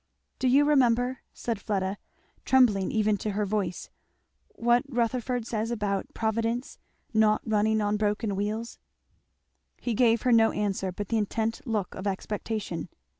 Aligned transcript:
"Do 0.39 0.47
you 0.47 0.65
remember," 0.65 1.19
said 1.31 1.61
Fleda, 1.61 1.99
trembling 2.43 2.91
even 2.91 3.17
to 3.17 3.33
her 3.33 3.45
voice, 3.45 3.91
"what 4.55 4.81
Rutherford 4.89 5.45
says 5.45 5.69
about 5.69 6.11
Providence 6.15 6.79
'not 7.13 7.43
running 7.45 7.81
on 7.81 7.97
broken 7.97 8.35
wheels'?" 8.35 8.79
He 9.79 9.93
gave 9.93 10.23
her 10.23 10.31
no 10.31 10.49
answer 10.53 10.91
but 10.91 11.09
the 11.09 11.17
intent 11.19 11.61
look 11.67 11.93
of 11.93 12.07
expectation. 12.07 12.89